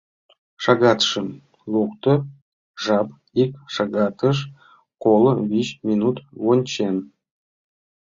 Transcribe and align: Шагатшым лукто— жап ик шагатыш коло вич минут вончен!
Шагатшым 0.63 1.27
лукто— 1.71 2.13
жап 2.83 3.07
ик 3.41 3.51
шагатыш 3.73 4.37
коло 5.03 5.31
вич 5.49 5.67
минут 5.87 6.17
вончен! 6.43 6.95